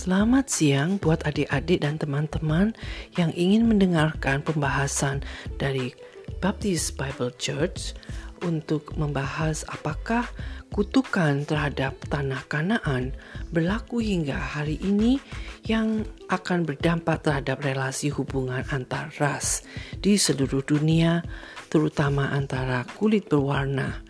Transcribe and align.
Selamat 0.00 0.48
siang 0.48 0.96
buat 0.96 1.28
adik-adik 1.28 1.84
dan 1.84 2.00
teman-teman 2.00 2.72
yang 3.20 3.36
ingin 3.36 3.68
mendengarkan 3.68 4.40
pembahasan 4.40 5.20
dari 5.60 5.92
Baptist 6.40 6.96
Bible 6.96 7.36
Church 7.36 7.92
untuk 8.40 8.96
membahas 8.96 9.60
apakah 9.68 10.24
kutukan 10.72 11.44
terhadap 11.44 12.00
tanah 12.08 12.40
Kanaan 12.48 13.12
berlaku 13.52 14.00
hingga 14.00 14.40
hari 14.40 14.80
ini 14.80 15.20
yang 15.68 16.08
akan 16.32 16.64
berdampak 16.64 17.20
terhadap 17.20 17.60
relasi 17.60 18.08
hubungan 18.08 18.64
antar 18.72 19.12
ras 19.20 19.68
di 20.00 20.16
seluruh 20.16 20.64
dunia, 20.64 21.20
terutama 21.68 22.32
antara 22.32 22.88
kulit 22.96 23.28
berwarna. 23.28 24.00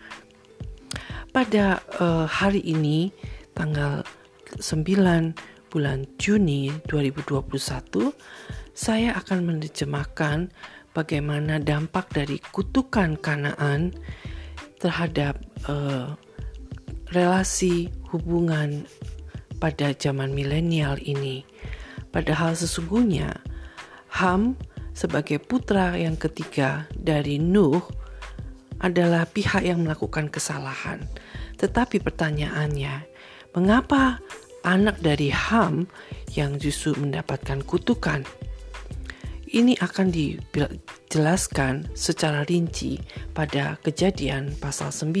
Pada 1.35 1.83
uh, 1.99 2.23
hari 2.31 2.63
ini, 2.63 3.11
tanggal 3.51 4.07
9 4.55 5.50
bulan 5.71 6.03
Juni 6.19 6.67
2021, 6.91 8.11
saya 8.75 9.15
akan 9.15 9.39
menerjemahkan 9.47 10.51
bagaimana 10.91 11.63
dampak 11.63 12.11
dari 12.11 12.43
kutukan 12.51 13.15
Kanaan 13.15 13.95
terhadap 14.83 15.39
uh, 15.71 16.19
relasi 17.15 17.87
hubungan 18.11 18.83
pada 19.63 19.95
zaman 19.95 20.35
milenial 20.35 20.99
ini. 20.99 21.47
Padahal 22.11 22.51
sesungguhnya 22.59 23.39
Ham 24.19 24.59
sebagai 24.91 25.39
putra 25.39 25.95
yang 25.95 26.19
ketiga 26.19 26.91
dari 26.91 27.39
Nuh 27.39 27.79
adalah 28.83 29.23
pihak 29.23 29.63
yang 29.63 29.87
melakukan 29.87 30.27
kesalahan. 30.27 30.99
Tetapi 31.55 32.01
pertanyaannya, 32.03 33.05
mengapa 33.53 34.19
anak 34.63 35.01
dari 35.01 35.33
Ham 35.33 35.89
yang 36.33 36.57
justru 36.61 36.95
mendapatkan 36.97 37.61
kutukan? 37.65 38.25
Ini 39.51 39.75
akan 39.83 40.07
dijelaskan 40.15 41.91
secara 41.91 42.47
rinci 42.47 42.95
pada 43.35 43.75
kejadian 43.83 44.55
pasal 44.55 44.95
9 44.95 45.11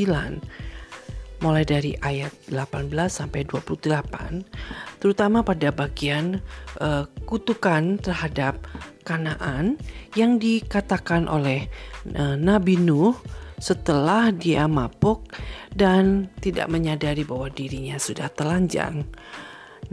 mulai 1.41 1.65
dari 1.65 1.97
ayat 2.05 2.31
18 2.53 2.93
sampai 3.09 3.43
28 3.49 5.01
terutama 5.01 5.41
pada 5.41 5.73
bagian 5.73 6.39
uh, 6.79 7.09
kutukan 7.25 7.97
terhadap 7.97 8.61
Kanaan 9.01 9.81
yang 10.13 10.37
dikatakan 10.37 11.25
oleh 11.25 11.65
uh, 12.13 12.37
Nabi 12.37 12.77
Nuh 12.77 13.17
setelah 13.61 14.33
dia 14.33 14.65
mabuk 14.65 15.29
dan 15.69 16.33
tidak 16.41 16.65
menyadari 16.73 17.21
bahwa 17.21 17.53
dirinya 17.53 18.01
sudah 18.01 18.27
telanjang. 18.33 19.05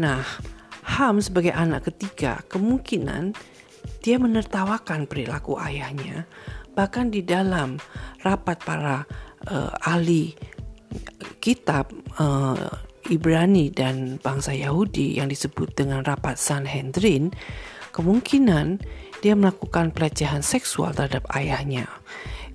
Nah, 0.01 0.25
Ham 0.89 1.21
sebagai 1.21 1.53
anak 1.53 1.93
ketiga 1.93 2.41
kemungkinan 2.49 3.37
dia 4.01 4.17
menertawakan 4.17 5.05
perilaku 5.05 5.61
ayahnya 5.61 6.25
bahkan 6.73 7.13
di 7.13 7.21
dalam 7.21 7.77
rapat 8.25 8.57
para 8.65 9.05
uh, 9.53 9.73
ahli 9.85 10.33
kitab 11.45 11.91
uh, 12.17 12.71
Ibrani 13.11 13.69
dan 13.75 14.23
bangsa 14.23 14.55
Yahudi 14.55 15.19
yang 15.19 15.33
disebut 15.33 15.75
dengan 15.75 16.05
rapat 16.05 16.37
Sanhedrin, 16.37 17.33
kemungkinan 17.91 18.79
dia 19.25 19.35
melakukan 19.35 19.91
pelecehan 19.91 20.45
seksual 20.45 20.95
terhadap 20.95 21.27
ayahnya 21.35 21.91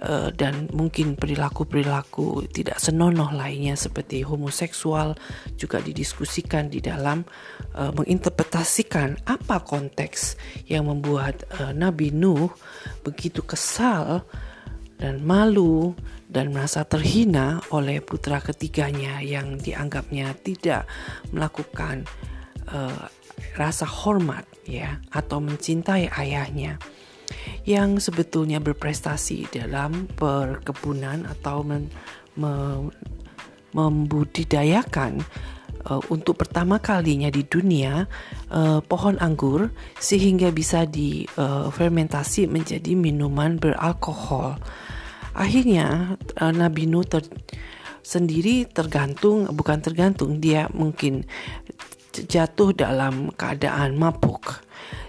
uh, 0.04 0.30
dan 0.36 0.70
mungkin 0.76 1.16
perilaku-perilaku 1.16 2.46
tidak 2.52 2.78
senonoh 2.78 3.32
lainnya 3.32 3.74
seperti 3.80 4.22
homoseksual 4.22 5.16
juga 5.56 5.80
didiskusikan 5.80 6.68
di 6.68 6.84
dalam 6.84 7.24
uh, 7.74 7.92
menginterpretasikan 7.96 9.24
apa 9.26 9.64
konteks 9.64 10.36
yang 10.68 10.92
membuat 10.92 11.48
uh, 11.58 11.72
Nabi 11.72 12.12
Nuh 12.12 12.52
begitu 13.02 13.42
kesal 13.42 14.28
dan 15.00 15.20
malu 15.24 15.96
dan 16.32 16.56
merasa 16.56 16.88
terhina 16.88 17.62
oleh 17.70 18.00
putra 18.00 18.40
ketiganya 18.40 19.20
yang 19.20 19.60
dianggapnya 19.60 20.34
tidak 20.42 20.88
melakukan 21.30 22.08
uh, 22.72 23.12
rasa 23.54 23.86
hormat 23.86 24.48
ya 24.66 24.98
atau 25.12 25.44
mencintai 25.44 26.10
ayahnya 26.10 26.80
yang 27.64 28.00
sebetulnya 28.00 28.60
berprestasi 28.60 29.48
dalam 29.52 30.08
perkebunan 30.20 31.24
atau 31.28 31.64
men, 31.64 31.88
me, 32.36 32.52
membudidayakan 33.74 35.24
uh, 35.88 36.02
untuk 36.12 36.44
pertama 36.44 36.80
kalinya 36.80 37.32
di 37.32 37.44
dunia 37.44 38.06
uh, 38.52 38.80
pohon 38.84 39.16
anggur 39.20 39.72
sehingga 39.98 40.52
bisa 40.52 40.84
difermentasi 40.88 42.48
uh, 42.48 42.52
menjadi 42.52 42.92
minuman 42.94 43.58
beralkohol. 43.58 44.60
Akhirnya 45.34 46.20
uh, 46.40 46.54
Nabi 46.54 46.86
Nuh 46.86 47.08
ter 47.08 47.26
sendiri 48.04 48.68
tergantung 48.68 49.48
bukan 49.56 49.80
tergantung 49.80 50.44
dia 50.44 50.68
mungkin 50.76 51.24
jatuh 52.14 52.76
dalam 52.76 53.32
keadaan 53.34 53.96
mabuk 53.96 54.60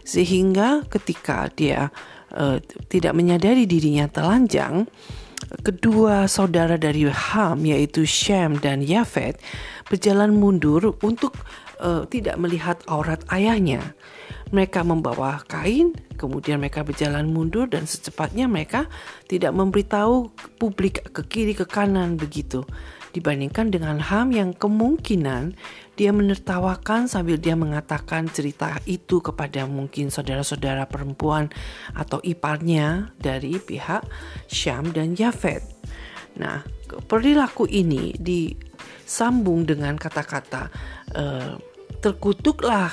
sehingga 0.06 0.86
ketika 0.86 1.50
dia 1.52 1.90
uh, 2.34 2.58
tidak 2.90 3.14
menyadari 3.16 3.64
dirinya 3.64 4.10
telanjang 4.10 4.84
kedua 5.62 6.26
saudara 6.26 6.74
dari 6.74 7.06
Ham 7.08 7.62
yaitu 7.64 8.04
Shem 8.04 8.58
dan 8.58 8.82
Yafet 8.82 9.38
berjalan 9.86 10.34
mundur 10.34 10.98
untuk 11.04 11.38
uh, 11.80 12.04
tidak 12.10 12.36
melihat 12.36 12.80
aurat 12.90 13.22
ayahnya 13.30 13.94
mereka 14.54 14.86
membawa 14.86 15.42
kain, 15.50 15.90
kemudian 16.14 16.62
mereka 16.62 16.86
berjalan 16.86 17.26
mundur 17.26 17.66
dan 17.66 17.90
secepatnya 17.90 18.46
mereka 18.46 18.86
tidak 19.26 19.50
memberitahu 19.50 20.30
publik 20.62 21.02
ke 21.10 21.26
kiri 21.26 21.58
ke 21.58 21.66
kanan 21.66 22.14
begitu. 22.14 22.62
Dibandingkan 23.10 23.74
dengan 23.74 23.98
Ham 23.98 24.30
yang 24.30 24.54
kemungkinan 24.54 25.58
dia 25.94 26.10
menertawakan 26.10 27.06
sambil 27.06 27.38
dia 27.38 27.54
mengatakan 27.54 28.26
cerita 28.26 28.78
itu 28.86 29.22
kepada 29.22 29.66
mungkin 29.66 30.10
saudara-saudara 30.10 30.90
perempuan 30.90 31.50
atau 31.94 32.18
iparnya 32.22 33.14
dari 33.18 33.58
pihak 33.58 34.02
Syam 34.50 34.90
dan 34.90 35.14
Yafet. 35.14 35.62
Nah, 36.34 36.66
perilaku 37.06 37.70
ini 37.70 38.14
disambung 38.18 39.62
dengan 39.62 39.94
kata-kata 39.94 40.70
uh, 41.14 41.54
terkutuklah 42.02 42.90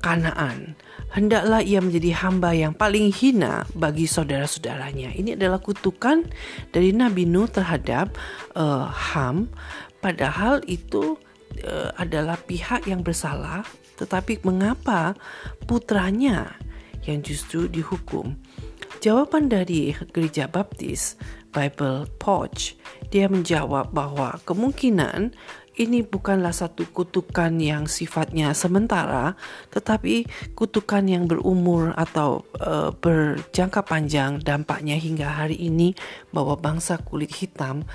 Kanaan 0.00 0.80
hendaklah 1.10 1.60
ia 1.60 1.82
menjadi 1.82 2.14
hamba 2.22 2.54
yang 2.54 2.72
paling 2.74 3.10
hina 3.10 3.66
bagi 3.74 4.06
saudara-saudaranya. 4.06 5.14
Ini 5.14 5.34
adalah 5.34 5.58
kutukan 5.58 6.26
dari 6.70 6.94
Nabi 6.94 7.26
Nuh 7.26 7.50
terhadap 7.50 8.14
uh, 8.54 8.86
Ham, 8.86 9.50
padahal 9.98 10.62
itu 10.70 11.18
uh, 11.66 11.90
adalah 11.98 12.38
pihak 12.38 12.86
yang 12.86 13.04
bersalah, 13.04 13.64
tetapi 13.96 14.40
mengapa 14.46 15.14
putranya 15.64 16.56
yang 17.04 17.20
justru 17.20 17.66
dihukum? 17.66 18.36
Jawaban 19.00 19.48
dari 19.48 19.96
gereja 20.12 20.44
Baptis 20.44 21.16
Bible 21.50 22.04
Porch, 22.20 22.76
dia 23.08 23.32
menjawab 23.32 23.96
bahwa 23.96 24.36
kemungkinan 24.44 25.32
ini 25.80 26.04
bukanlah 26.04 26.52
satu 26.52 26.84
kutukan 26.92 27.56
yang 27.56 27.88
sifatnya 27.88 28.52
sementara, 28.52 29.32
tetapi 29.72 30.28
kutukan 30.52 31.00
yang 31.08 31.24
berumur 31.24 31.96
atau 31.96 32.44
uh, 32.60 32.92
berjangka 32.92 33.80
panjang 33.88 34.36
dampaknya 34.44 35.00
hingga 35.00 35.32
hari 35.32 35.56
ini 35.56 35.96
bahwa 36.36 36.60
bangsa 36.60 37.00
kulit 37.00 37.32
hitam 37.32 37.88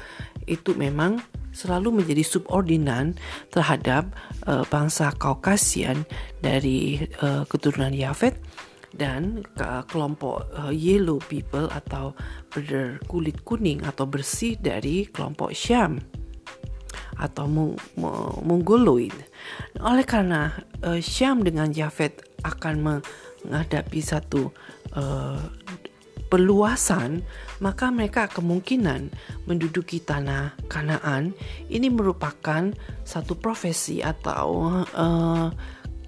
itu 0.50 0.74
memang 0.74 1.22
selalu 1.56 2.04
menjadi 2.04 2.22
subordinan 2.28 3.16
terhadap 3.50 4.12
uh, 4.46 4.68
bangsa 4.68 5.16
Kaukasian 5.16 6.04
dari 6.44 7.00
uh, 7.24 7.48
keturunan 7.48 7.96
Yafet 7.96 8.36
dan 8.96 9.44
uh, 9.60 9.84
kelompok 9.88 10.48
uh, 10.56 10.72
yellow 10.72 11.20
people 11.32 11.72
atau 11.72 12.12
berkulit 12.52 13.40
kuning 13.48 13.84
atau 13.84 14.04
bersih 14.08 14.60
dari 14.60 15.08
kelompok 15.08 15.56
Syam 15.56 16.00
atau 17.16 17.48
mongoloid. 18.44 19.16
Oleh 19.80 20.04
karena 20.04 20.52
uh, 20.84 21.00
Syam 21.00 21.44
dengan 21.44 21.72
Jafet 21.72 22.24
akan 22.44 22.76
menghadapi 22.84 24.00
satu 24.04 24.52
uh, 24.96 25.40
perluasan, 26.28 27.22
maka 27.62 27.90
mereka 27.94 28.28
kemungkinan 28.28 29.14
menduduki 29.46 30.02
tanah 30.02 30.58
Kanaan. 30.68 31.38
Ini 31.70 31.88
merupakan 31.94 32.74
satu 33.06 33.38
profesi 33.38 34.02
atau 34.02 34.82
uh, 34.96 35.48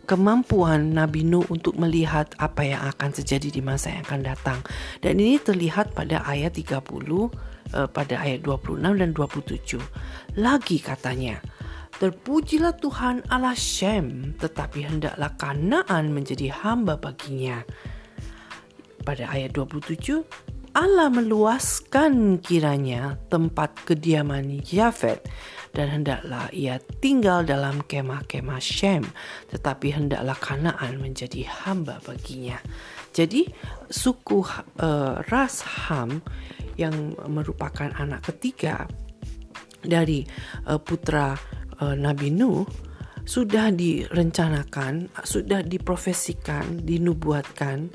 kemampuan 0.08 0.96
Nabi 0.96 1.28
Nuh 1.28 1.46
untuk 1.52 1.75
melihat 1.75 2.31
apa 2.40 2.64
yang 2.64 2.81
akan 2.88 3.10
terjadi 3.12 3.52
di 3.52 3.62
masa 3.62 3.92
yang 3.92 4.08
akan 4.08 4.22
datang. 4.24 4.60
Dan 5.04 5.19
ini 5.19 5.38
terlihat 5.38 5.92
pada 5.92 6.24
ayat 6.24 6.56
30 6.56 6.80
uh, 6.80 7.88
pada 7.92 8.16
ayat 8.24 8.42
26 8.44 9.02
dan 9.04 9.10
27. 9.12 10.40
Lagi 10.40 10.78
katanya, 10.80 11.44
Terpujilah 11.98 12.78
Tuhan 12.78 13.25
Allah 13.25 13.58
Shem, 13.58 14.38
tetapi 14.38 14.86
hendaklah 14.86 15.34
Kanaan 15.34 16.14
menjadi 16.14 16.54
hamba 16.54 16.94
baginya. 16.94 17.66
Pada 19.07 19.31
ayat 19.31 19.56
27, 19.56 20.19
Allah 20.75 21.07
meluaskan 21.07 22.44
kiranya 22.44 23.15
tempat 23.31 23.71
kediaman 23.88 24.59
Yafet 24.68 25.24
dan 25.71 25.88
hendaklah 25.88 26.51
ia 26.51 26.83
tinggal 27.00 27.48
dalam 27.48 27.80
kemah-kemah 27.88 28.59
Shem 28.59 29.07
tetapi 29.48 29.95
hendaklah 29.95 30.36
Kanaan 30.36 31.00
menjadi 31.00 31.48
hamba 31.48 32.04
baginya. 32.04 32.59
Jadi 33.15 33.48
suku 33.88 34.44
uh, 34.44 35.24
ras 35.31 35.63
Ham 35.88 36.19
yang 36.75 37.15
merupakan 37.31 37.88
anak 37.95 38.27
ketiga 38.27 38.92
dari 39.88 40.27
uh, 40.68 40.83
putra 40.83 41.31
uh, 41.80 41.95
Nabi 41.95 42.27
Nuh 42.36 42.68
sudah 43.24 43.71
direncanakan, 43.71 45.15
sudah 45.24 45.63
diprofesikan, 45.63 46.83
dinubuatkan 46.83 47.88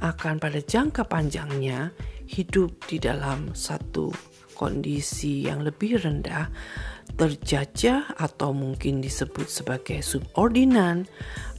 akan 0.00 0.40
pada 0.40 0.60
jangka 0.60 1.04
panjangnya 1.06 1.92
hidup 2.24 2.88
di 2.88 2.96
dalam 2.96 3.52
satu 3.52 4.08
kondisi 4.56 5.48
yang 5.48 5.64
lebih 5.64 6.00
rendah, 6.00 6.52
terjajah 7.16 8.12
atau 8.20 8.52
mungkin 8.52 9.00
disebut 9.00 9.48
sebagai 9.48 10.04
subordinan, 10.04 11.08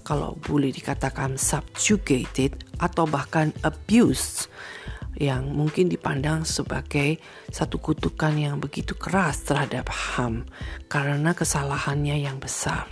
kalau 0.05 0.37
boleh 0.45 0.69
dikatakan 0.69 1.37
subjugated 1.37 2.61
atau 2.77 3.05
bahkan 3.09 3.49
abused 3.65 4.49
yang 5.21 5.53
mungkin 5.53 5.85
dipandang 5.85 6.49
sebagai 6.49 7.21
satu 7.53 7.77
kutukan 7.77 8.33
yang 8.33 8.57
begitu 8.57 8.97
keras 8.97 9.45
terhadap 9.45 9.93
HAM 9.93 10.49
karena 10.89 11.37
kesalahannya 11.37 12.25
yang 12.25 12.41
besar. 12.41 12.89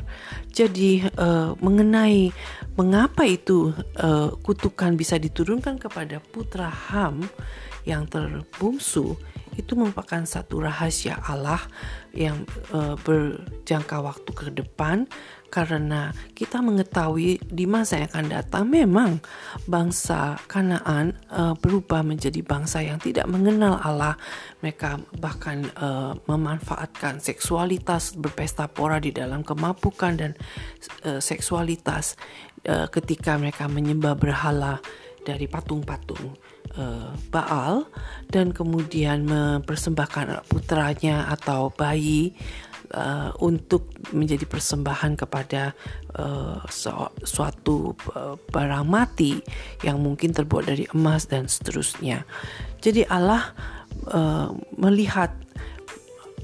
Jadi 0.54 1.10
uh, 1.18 1.58
mengenai 1.58 2.30
mengapa 2.78 3.26
itu 3.26 3.74
uh, 3.98 4.30
kutukan 4.46 4.94
bisa 4.94 5.18
diturunkan 5.18 5.82
kepada 5.82 6.22
putra 6.22 6.70
HAM 6.70 7.26
yang 7.90 8.06
terbungsu 8.06 9.18
itu 9.58 9.76
merupakan 9.76 10.24
satu 10.24 10.64
rahasia 10.64 11.20
Allah 11.20 11.60
yang 12.16 12.48
uh, 12.72 12.96
berjangka 13.04 14.00
waktu 14.00 14.32
ke 14.32 14.48
depan 14.56 15.10
karena 15.50 16.14
kita 16.38 16.62
mengetahui 16.62 17.42
di 17.42 17.66
masa 17.66 18.00
yang 18.00 18.10
akan 18.14 18.28
datang 18.30 18.64
memang 18.70 19.12
bangsa 19.66 20.38
Kanaan 20.46 21.18
uh, 21.34 21.58
berubah 21.58 22.06
menjadi 22.06 22.40
bangsa 22.46 22.86
yang 22.86 23.02
tidak 23.02 23.26
mengenal 23.26 23.82
Allah. 23.82 24.16
Mereka 24.62 25.18
bahkan 25.18 25.66
uh, 25.76 26.16
memanfaatkan 26.30 27.20
seksualitas 27.20 28.14
berpesta 28.16 28.70
pora 28.70 29.02
di 29.02 29.10
dalam 29.10 29.42
kemapukan 29.42 30.16
dan 30.16 30.32
uh, 31.04 31.18
seksualitas 31.18 32.16
uh, 32.70 32.88
ketika 32.94 33.36
mereka 33.36 33.66
menyembah 33.66 34.16
berhala 34.16 34.80
dari 35.26 35.50
patung-patung 35.50 36.38
Baal 37.34 37.92
dan 38.32 38.56
kemudian 38.56 39.26
mempersembahkan 39.28 40.48
putranya 40.48 41.28
atau 41.28 41.74
bayi 41.76 42.38
uh, 42.94 43.32
untuk 43.42 43.94
menjadi 44.16 44.46
persembahan 44.46 45.18
kepada 45.20 45.74
uh, 46.18 46.64
suatu 47.24 47.94
uh, 48.14 48.36
barang 48.50 48.86
mati 48.88 49.40
yang 49.86 50.02
mungkin 50.02 50.34
terbuat 50.34 50.70
dari 50.70 50.86
emas 50.94 51.30
dan 51.30 51.46
seterusnya. 51.46 52.26
Jadi 52.80 53.06
Allah 53.06 53.54
uh, 54.10 54.50
melihat 54.78 55.34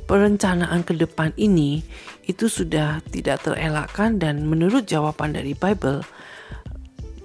perencanaan 0.06 0.86
ke 0.86 0.94
depan 0.94 1.34
ini 1.36 1.82
itu 2.30 2.46
sudah 2.46 3.02
tidak 3.10 3.42
terelakkan 3.42 4.22
dan 4.22 4.46
menurut 4.46 4.86
jawaban 4.86 5.34
dari 5.34 5.58
Bible 5.58 6.06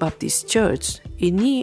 Baptist 0.00 0.48
Church 0.48 1.04
ini 1.20 1.60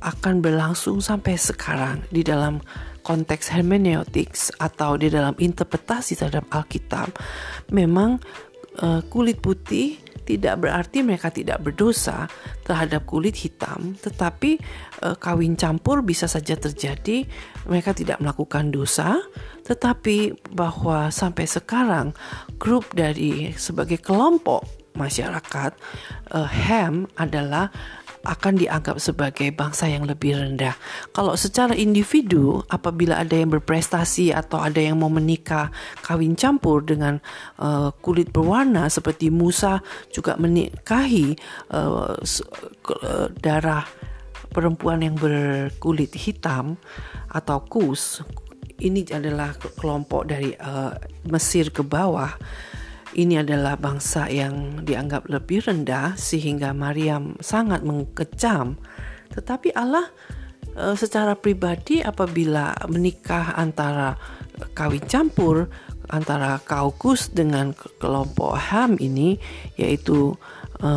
akan 0.00 0.40
berlangsung 0.40 1.04
sampai 1.04 1.36
sekarang 1.36 2.04
di 2.08 2.24
dalam 2.24 2.64
konteks 3.06 3.54
hermeneutics 3.54 4.50
atau 4.58 4.98
di 4.98 5.06
dalam 5.06 5.38
interpretasi 5.38 6.18
terhadap 6.18 6.50
Alkitab 6.50 7.14
memang 7.70 8.18
uh, 8.82 9.06
kulit 9.06 9.38
putih 9.38 10.02
tidak 10.26 10.66
berarti 10.66 11.06
mereka 11.06 11.30
tidak 11.30 11.62
berdosa 11.62 12.26
terhadap 12.66 13.06
kulit 13.06 13.38
hitam, 13.38 13.94
tetapi 14.02 14.58
uh, 15.06 15.14
kawin 15.14 15.54
campur 15.54 16.02
bisa 16.02 16.26
saja 16.26 16.58
terjadi. 16.58 17.22
Mereka 17.70 17.94
tidak 17.94 18.18
melakukan 18.18 18.74
dosa, 18.74 19.22
tetapi 19.62 20.34
bahwa 20.50 21.14
sampai 21.14 21.46
sekarang 21.46 22.10
grup 22.58 22.90
dari 22.90 23.54
sebagai 23.54 24.02
kelompok 24.02 24.66
masyarakat 24.98 25.78
uh, 26.34 26.48
Ham 26.50 27.06
adalah 27.14 27.70
akan 28.26 28.58
dianggap 28.58 28.98
sebagai 28.98 29.48
bangsa 29.54 29.86
yang 29.86 30.04
lebih 30.04 30.34
rendah. 30.34 30.74
Kalau 31.14 31.38
secara 31.38 31.72
individu, 31.72 32.62
apabila 32.68 33.22
ada 33.22 33.34
yang 33.38 33.54
berprestasi 33.54 34.34
atau 34.34 34.60
ada 34.60 34.82
yang 34.82 34.98
mau 34.98 35.10
menikah 35.10 35.70
kawin 36.02 36.34
campur 36.34 36.82
dengan 36.82 37.22
uh, 37.62 37.94
kulit 38.02 38.34
berwarna 38.34 38.90
seperti 38.90 39.30
Musa 39.30 39.80
juga 40.10 40.34
menikahi 40.36 41.38
uh, 41.72 42.18
darah 43.38 43.86
perempuan 44.50 45.04
yang 45.04 45.16
berkulit 45.16 46.16
hitam 46.16 46.80
atau 47.28 47.60
kus. 47.64 48.24
Ini 48.76 49.08
adalah 49.08 49.56
kelompok 49.56 50.28
dari 50.28 50.52
uh, 50.52 50.92
Mesir 51.32 51.72
ke 51.72 51.80
bawah 51.80 52.28
ini 53.16 53.40
adalah 53.40 53.80
bangsa 53.80 54.28
yang 54.28 54.84
dianggap 54.84 55.32
lebih 55.32 55.64
rendah 55.64 56.12
sehingga 56.20 56.76
Maryam 56.76 57.40
sangat 57.40 57.80
mengecam. 57.80 58.76
Tetapi 59.32 59.72
Allah 59.72 60.04
e, 60.76 60.92
secara 60.94 61.32
pribadi 61.32 62.04
apabila 62.04 62.76
menikah 62.92 63.56
antara 63.56 64.20
kawin 64.76 65.04
campur 65.08 65.72
antara 66.12 66.60
Kaukus 66.62 67.32
dengan 67.32 67.74
kelompok 67.74 68.54
Ham 68.70 69.00
ini 69.00 69.40
yaitu 69.80 70.36
e, 70.76 70.90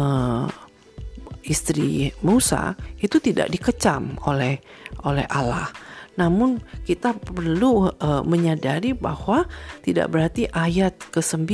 istri 1.47 2.11
Musa 2.19 2.75
itu 2.99 3.17
tidak 3.23 3.47
dikecam 3.47 4.19
oleh 4.27 4.59
oleh 5.07 5.23
Allah. 5.31 5.71
Namun 6.19 6.59
kita 6.83 7.15
perlu 7.15 7.87
uh, 7.87 8.21
menyadari 8.27 8.91
bahwa 8.91 9.47
tidak 9.81 10.11
berarti 10.11 10.51
ayat 10.51 10.99
ke-9 11.15 11.47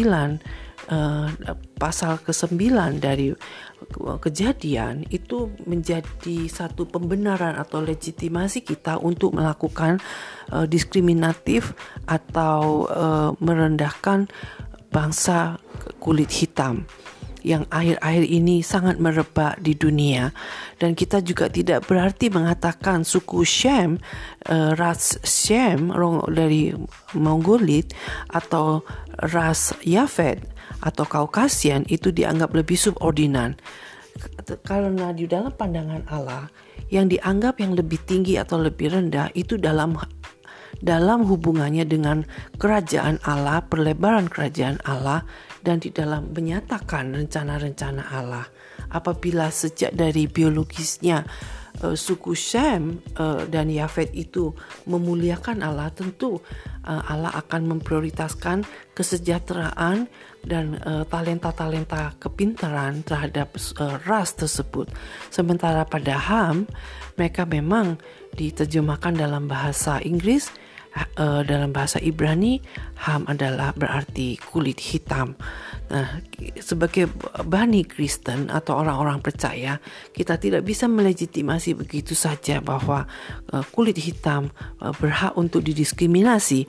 uh, 0.89 1.29
pasal 1.77 2.17
ke-9 2.25 2.57
dari 2.97 3.29
kejadian 4.17 5.05
itu 5.13 5.53
menjadi 5.69 6.49
satu 6.49 6.89
pembenaran 6.89 7.53
atau 7.53 7.85
legitimasi 7.85 8.65
kita 8.65 8.97
untuk 8.97 9.37
melakukan 9.37 10.01
uh, 10.49 10.65
diskriminatif 10.65 11.77
atau 12.09 12.89
uh, 12.89 13.29
merendahkan 13.37 14.25
bangsa 14.89 15.59
kulit 15.99 16.31
hitam 16.31 16.87
yang 17.45 17.69
akhir-akhir 17.69 18.25
ini 18.25 18.65
sangat 18.65 18.97
merebak 18.97 19.61
di 19.61 19.77
dunia. 19.77 20.33
Dan 20.81 20.97
kita 20.97 21.21
juga 21.21 21.45
tidak 21.45 21.85
berarti 21.85 22.33
mengatakan 22.33 23.05
suku 23.05 23.45
Shem 23.45 24.01
uh, 24.49 24.73
ras 24.73 25.21
Shem 25.21 25.93
dari 26.33 26.73
Mongolit 27.13 27.93
atau 28.33 28.81
ras 29.29 29.77
Yafet 29.85 30.41
atau 30.81 31.05
Kaukasian 31.05 31.85
itu 31.85 32.09
dianggap 32.09 32.51
lebih 32.57 32.75
subordinan. 32.75 33.53
Karena 34.65 35.11
di 35.13 35.29
dalam 35.29 35.53
pandangan 35.53 36.07
Allah 36.09 36.49
yang 36.89 37.11
dianggap 37.11 37.59
yang 37.61 37.75
lebih 37.75 37.99
tinggi 38.07 38.39
atau 38.39 38.57
lebih 38.57 38.95
rendah 38.95 39.29
itu 39.35 39.59
dalam 39.59 39.99
dalam 40.83 41.23
hubungannya 41.23 41.87
dengan 41.87 42.27
kerajaan 42.59 43.23
Allah, 43.23 43.63
perlebaran 43.63 44.27
kerajaan 44.27 44.79
Allah 44.83 45.23
dan 45.65 45.81
di 45.81 45.89
dalam 45.89 46.29
menyatakan 46.29 47.17
rencana-rencana 47.17 48.13
Allah. 48.13 48.45
Apabila 48.93 49.49
sejak 49.49 49.97
dari 49.97 50.29
biologisnya 50.29 51.25
uh, 51.81 51.97
suku 51.97 52.37
Shem 52.37 53.01
uh, 53.17 53.49
dan 53.49 53.73
Yafet 53.73 54.13
itu 54.13 54.53
memuliakan 54.85 55.65
Allah, 55.65 55.89
tentu 55.89 56.37
uh, 56.85 57.01
Allah 57.09 57.33
akan 57.33 57.75
memprioritaskan 57.75 58.61
kesejahteraan 58.93 60.05
dan 60.45 60.77
talenta-talenta 61.09 62.21
kepintaran 62.21 63.01
terhadap 63.01 63.57
ras 64.05 64.37
tersebut. 64.37 64.85
Sementara 65.33 65.81
pada 65.89 66.21
Ham, 66.21 66.69
mereka 67.17 67.49
memang 67.49 67.97
diterjemahkan 68.37 69.17
dalam 69.17 69.49
bahasa 69.49 69.97
Inggris 70.05 70.53
uh, 70.95 71.41
dalam 71.43 71.75
bahasa 71.75 71.99
Ibrani 71.99 72.59
Ham 73.05 73.27
adalah 73.27 73.75
berarti 73.75 74.39
kulit 74.39 74.79
hitam. 74.79 75.35
Nah, 75.91 76.23
sebagai 76.57 77.11
bani 77.45 77.85
Kristen 77.85 78.49
atau 78.49 78.81
orang-orang 78.81 79.21
percaya, 79.21 79.77
kita 80.15 80.41
tidak 80.41 80.65
bisa 80.65 80.89
melegitimasi 80.89 81.77
begitu 81.77 82.17
saja 82.17 82.57
bahwa 82.63 83.05
uh, 83.53 83.63
kulit 83.75 83.99
hitam 84.01 84.49
uh, 84.81 84.95
berhak 84.97 85.37
untuk 85.37 85.61
didiskriminasi. 85.61 86.65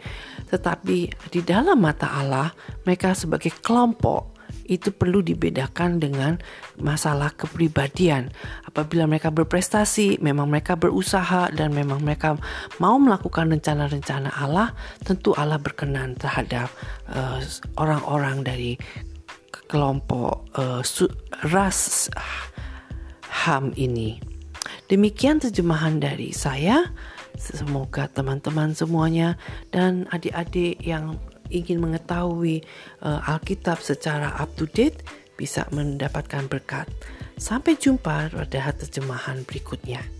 Tetapi 0.52 0.98
di 1.32 1.40
dalam 1.40 1.80
mata 1.80 2.12
Allah, 2.12 2.52
mereka 2.84 3.16
sebagai 3.16 3.56
kelompok 3.64 4.35
itu 4.66 4.90
perlu 4.90 5.22
dibedakan 5.22 6.02
dengan 6.02 6.42
masalah 6.76 7.32
kepribadian. 7.34 8.30
Apabila 8.66 9.06
mereka 9.06 9.30
berprestasi, 9.32 10.18
memang 10.20 10.50
mereka 10.50 10.74
berusaha 10.76 11.48
dan 11.54 11.72
memang 11.72 12.02
mereka 12.02 12.36
mau 12.82 12.98
melakukan 12.98 13.54
rencana-rencana 13.54 14.34
Allah, 14.36 14.74
tentu 15.02 15.32
Allah 15.38 15.56
berkenan 15.56 16.18
terhadap 16.18 16.68
uh, 17.10 17.40
orang-orang 17.78 18.42
dari 18.44 18.72
kelompok 19.66 20.46
uh, 20.58 20.82
ras 21.50 22.10
HAM 23.46 23.74
ini. 23.78 24.18
Demikian 24.86 25.42
terjemahan 25.42 25.98
dari 25.98 26.30
saya. 26.30 26.94
Semoga 27.36 28.08
teman-teman 28.08 28.72
semuanya 28.72 29.36
dan 29.68 30.08
adik-adik 30.08 30.80
yang 30.80 31.20
ingin 31.52 31.82
mengetahui 31.82 32.64
uh, 33.04 33.30
Alkitab 33.30 33.82
secara 33.84 34.34
up 34.38 34.52
to 34.56 34.66
date 34.70 35.04
bisa 35.36 35.68
mendapatkan 35.70 36.48
berkat. 36.48 36.88
Sampai 37.36 37.76
jumpa 37.76 38.32
pada 38.32 38.72
terjemahan 38.72 39.44
berikutnya. 39.44 40.15